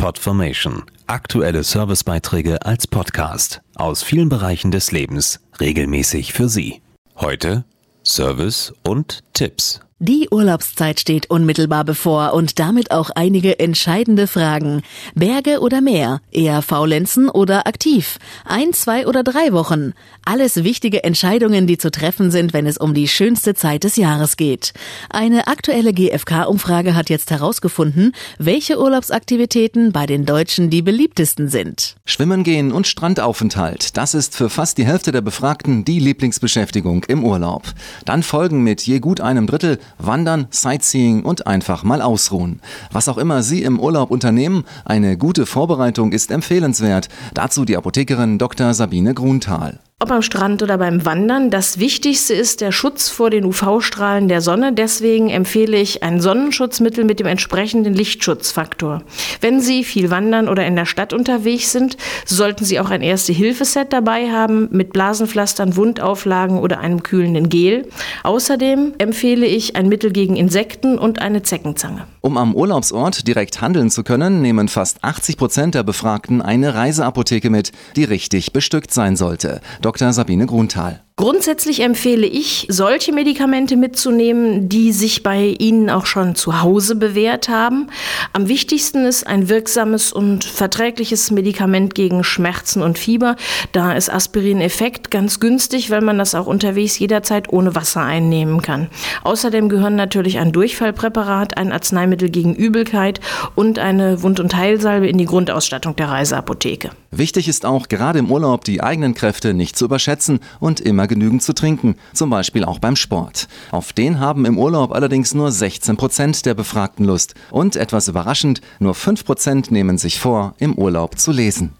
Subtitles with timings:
[0.00, 0.84] Podformation.
[1.06, 6.80] Aktuelle Servicebeiträge als Podcast aus vielen Bereichen des Lebens regelmäßig für Sie.
[7.16, 7.64] Heute
[8.02, 9.80] Service und Tipps.
[10.02, 14.80] Die Urlaubszeit steht unmittelbar bevor und damit auch einige entscheidende Fragen.
[15.14, 16.22] Berge oder Meer?
[16.32, 18.18] Eher faulenzen oder aktiv?
[18.46, 19.92] Ein, zwei oder drei Wochen?
[20.24, 24.38] Alles wichtige Entscheidungen, die zu treffen sind, wenn es um die schönste Zeit des Jahres
[24.38, 24.72] geht.
[25.10, 31.96] Eine aktuelle GfK-Umfrage hat jetzt herausgefunden, welche Urlaubsaktivitäten bei den Deutschen die beliebtesten sind.
[32.06, 37.22] Schwimmen gehen und Strandaufenthalt, das ist für fast die Hälfte der Befragten die Lieblingsbeschäftigung im
[37.22, 37.64] Urlaub.
[38.06, 42.60] Dann folgen mit je gut einem Drittel Wandern, Sightseeing und einfach mal ausruhen.
[42.92, 47.08] Was auch immer Sie im Urlaub unternehmen, eine gute Vorbereitung ist empfehlenswert.
[47.34, 48.74] Dazu die Apothekerin Dr.
[48.74, 49.80] Sabine Grunthal.
[50.02, 54.40] Ob am Strand oder beim Wandern, das Wichtigste ist der Schutz vor den UV-Strahlen der
[54.40, 54.72] Sonne.
[54.72, 59.02] Deswegen empfehle ich ein Sonnenschutzmittel mit dem entsprechenden Lichtschutzfaktor.
[59.42, 63.92] Wenn Sie viel wandern oder in der Stadt unterwegs sind, sollten Sie auch ein Erste-Hilfe-Set
[63.92, 67.86] dabei haben mit Blasenpflastern, Wundauflagen oder einem kühlenden Gel.
[68.22, 72.06] Außerdem empfehle ich ein Mittel gegen Insekten und eine Zeckenzange.
[72.22, 77.50] Um am Urlaubsort direkt handeln zu können, nehmen fast 80 Prozent der Befragten eine Reiseapotheke
[77.50, 79.60] mit, die richtig bestückt sein sollte.
[79.82, 79.89] Dr.
[79.98, 81.09] Sabine Grunthal.
[81.20, 87.50] Grundsätzlich empfehle ich, solche Medikamente mitzunehmen, die sich bei Ihnen auch schon zu Hause bewährt
[87.50, 87.88] haben.
[88.32, 93.36] Am wichtigsten ist ein wirksames und verträgliches Medikament gegen Schmerzen und Fieber.
[93.72, 98.88] Da ist Aspirin-Effekt ganz günstig, weil man das auch unterwegs jederzeit ohne Wasser einnehmen kann.
[99.22, 103.20] Außerdem gehören natürlich ein Durchfallpräparat, ein Arzneimittel gegen Übelkeit
[103.54, 106.92] und eine Wund- und Heilsalbe in die Grundausstattung der Reiseapotheke.
[107.10, 111.42] Wichtig ist auch gerade im Urlaub die eigenen Kräfte nicht zu überschätzen und immer genügend
[111.42, 113.48] zu trinken, zum Beispiel auch beim Sport.
[113.70, 118.62] Auf den haben im Urlaub allerdings nur 16 Prozent der Befragten Lust und etwas überraschend,
[118.78, 121.74] nur 5 Prozent nehmen sich vor, im Urlaub zu lesen.